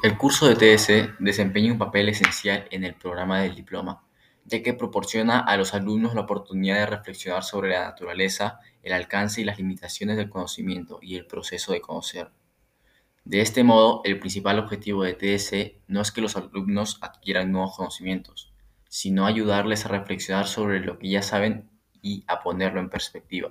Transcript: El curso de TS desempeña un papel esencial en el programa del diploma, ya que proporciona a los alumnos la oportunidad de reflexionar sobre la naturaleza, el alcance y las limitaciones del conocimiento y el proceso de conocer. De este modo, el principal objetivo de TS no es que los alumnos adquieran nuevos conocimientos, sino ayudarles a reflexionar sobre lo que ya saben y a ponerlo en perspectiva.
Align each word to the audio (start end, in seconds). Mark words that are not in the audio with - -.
El 0.00 0.16
curso 0.16 0.46
de 0.46 0.54
TS 0.54 1.16
desempeña 1.18 1.72
un 1.72 1.78
papel 1.78 2.08
esencial 2.08 2.68
en 2.70 2.84
el 2.84 2.94
programa 2.94 3.40
del 3.40 3.56
diploma, 3.56 4.06
ya 4.44 4.62
que 4.62 4.72
proporciona 4.72 5.40
a 5.40 5.56
los 5.56 5.74
alumnos 5.74 6.14
la 6.14 6.20
oportunidad 6.20 6.76
de 6.76 6.86
reflexionar 6.86 7.42
sobre 7.42 7.70
la 7.70 7.86
naturaleza, 7.86 8.60
el 8.84 8.92
alcance 8.92 9.40
y 9.40 9.44
las 9.44 9.58
limitaciones 9.58 10.16
del 10.16 10.30
conocimiento 10.30 11.00
y 11.02 11.16
el 11.16 11.26
proceso 11.26 11.72
de 11.72 11.80
conocer. 11.80 12.30
De 13.24 13.40
este 13.40 13.64
modo, 13.64 14.00
el 14.04 14.20
principal 14.20 14.60
objetivo 14.60 15.02
de 15.02 15.14
TS 15.14 15.82
no 15.88 16.00
es 16.00 16.12
que 16.12 16.20
los 16.20 16.36
alumnos 16.36 16.98
adquieran 17.00 17.50
nuevos 17.50 17.76
conocimientos, 17.76 18.52
sino 18.88 19.26
ayudarles 19.26 19.84
a 19.84 19.88
reflexionar 19.88 20.46
sobre 20.46 20.78
lo 20.78 21.00
que 21.00 21.08
ya 21.08 21.22
saben 21.22 21.68
y 22.02 22.22
a 22.28 22.40
ponerlo 22.40 22.78
en 22.78 22.88
perspectiva. 22.88 23.50